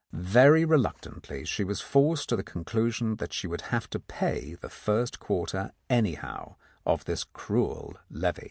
[0.13, 4.67] Very reluctantly she was forced to the conclusion that she would have to pay the
[4.67, 6.55] first quarter anyhow
[6.87, 8.39] of this cruel levy.